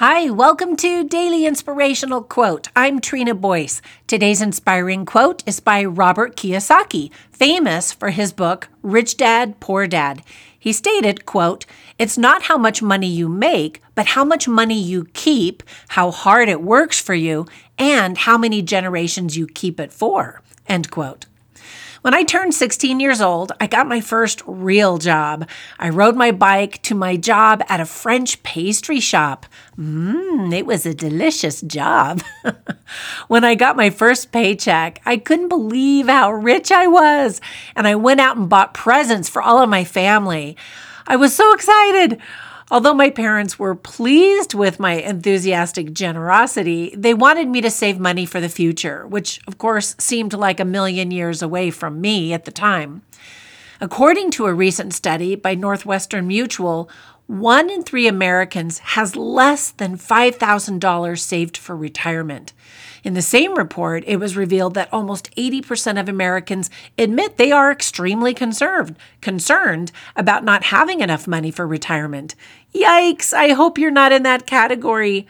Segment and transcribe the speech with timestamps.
[0.00, 2.68] Hi, welcome to Daily Inspirational Quote.
[2.76, 3.82] I'm Trina Boyce.
[4.06, 10.22] Today's inspiring quote is by Robert Kiyosaki, famous for his book Rich Dad, Poor Dad.
[10.56, 11.66] He stated, quote,
[11.98, 16.48] "It's not how much money you make, but how much money you keep, how hard
[16.48, 17.46] it works for you,
[17.76, 21.26] and how many generations you keep it for." End quote.
[22.08, 25.46] When I turned 16 years old, I got my first real job.
[25.78, 29.44] I rode my bike to my job at a French pastry shop.
[29.78, 32.22] Mmm, it was a delicious job.
[33.28, 37.42] when I got my first paycheck, I couldn't believe how rich I was,
[37.76, 40.56] and I went out and bought presents for all of my family.
[41.06, 42.18] I was so excited.
[42.70, 48.26] Although my parents were pleased with my enthusiastic generosity, they wanted me to save money
[48.26, 52.44] for the future, which of course seemed like a million years away from me at
[52.44, 53.02] the time.
[53.80, 56.90] According to a recent study by Northwestern Mutual,
[57.28, 62.52] one in three Americans has less than $5,000 saved for retirement.
[63.04, 67.70] In the same report, it was revealed that almost 80% of Americans admit they are
[67.70, 72.34] extremely concerned, concerned about not having enough money for retirement.
[72.74, 75.28] Yikes, I hope you're not in that category.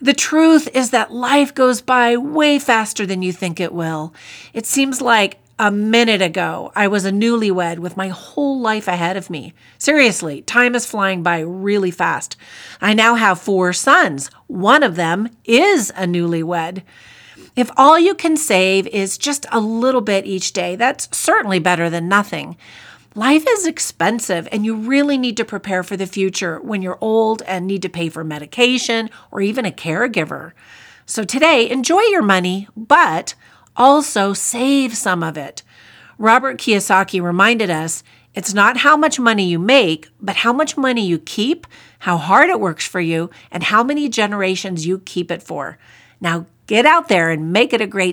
[0.00, 4.14] The truth is that life goes by way faster than you think it will.
[4.54, 9.16] It seems like a minute ago, I was a newlywed with my whole life ahead
[9.16, 9.54] of me.
[9.78, 12.36] Seriously, time is flying by really fast.
[12.80, 14.30] I now have four sons.
[14.46, 16.82] One of them is a newlywed.
[17.54, 21.88] If all you can save is just a little bit each day, that's certainly better
[21.88, 22.56] than nothing.
[23.14, 27.42] Life is expensive, and you really need to prepare for the future when you're old
[27.42, 30.50] and need to pay for medication or even a caregiver.
[31.06, 33.36] So today, enjoy your money, but
[33.76, 35.62] also save some of it.
[36.18, 38.02] Robert Kiyosaki reminded us
[38.34, 41.66] it's not how much money you make, but how much money you keep,
[42.00, 45.78] how hard it works for you, and how many generations you keep it for.
[46.20, 48.02] Now get out there and make it a great